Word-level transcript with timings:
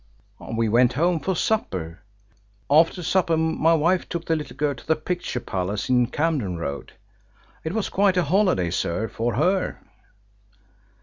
"We 0.57 0.67
went 0.67 0.93
home 0.93 1.19
for 1.19 1.35
supper. 1.35 2.01
After 2.71 3.03
supper 3.03 3.37
my 3.37 3.75
wife 3.75 4.09
took 4.09 4.25
the 4.25 4.35
little 4.35 4.57
girl 4.57 4.73
to 4.73 4.87
the 4.87 4.95
picture 4.95 5.39
palace 5.39 5.89
in 5.89 6.07
Camden 6.07 6.57
Road. 6.57 6.93
It 7.63 7.73
was 7.73 7.87
quite 7.89 8.17
a 8.17 8.23
holiday, 8.23 8.71
sir, 8.71 9.07
for 9.07 9.35
her." 9.35 9.77